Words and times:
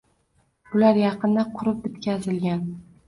Bular 0.71 0.97
yaqinda 1.01 1.43
qurib 1.59 1.85
bitkazilgan. 1.85 2.65